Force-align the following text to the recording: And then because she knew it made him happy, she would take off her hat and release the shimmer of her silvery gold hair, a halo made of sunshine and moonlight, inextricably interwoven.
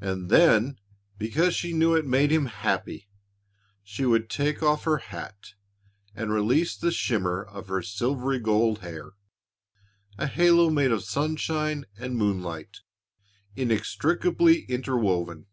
And 0.00 0.28
then 0.28 0.80
because 1.18 1.54
she 1.54 1.72
knew 1.72 1.94
it 1.94 2.04
made 2.04 2.32
him 2.32 2.46
happy, 2.46 3.08
she 3.84 4.04
would 4.04 4.28
take 4.28 4.60
off 4.60 4.82
her 4.82 4.96
hat 4.96 5.54
and 6.16 6.32
release 6.32 6.76
the 6.76 6.90
shimmer 6.90 7.44
of 7.44 7.68
her 7.68 7.80
silvery 7.80 8.40
gold 8.40 8.80
hair, 8.80 9.12
a 10.18 10.26
halo 10.26 10.68
made 10.68 10.90
of 10.90 11.04
sunshine 11.04 11.84
and 11.96 12.16
moonlight, 12.16 12.78
inextricably 13.54 14.62
interwoven. 14.62 15.46